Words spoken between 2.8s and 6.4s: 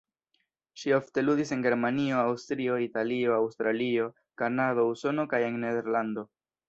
Italio, Aŭstralio, Kanado, Usono kaj en Nederlando.